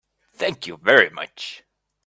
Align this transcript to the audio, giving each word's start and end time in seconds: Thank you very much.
Thank 0.33 0.65
you 0.65 0.77
very 0.77 1.11
much. 1.11 1.61